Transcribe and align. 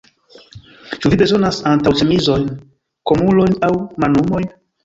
Ĉu 1.03 1.11
vi 1.15 1.19
bezonas 1.23 1.59
antaŭĉemizojn, 1.73 2.49
kolumojn 3.13 3.57
aŭ 3.69 3.73
manumojn? 4.07 4.53